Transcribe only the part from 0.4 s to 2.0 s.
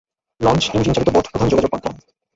Launch, engine চালিত boat প্রধান যোগাযোগ মাধ্যম।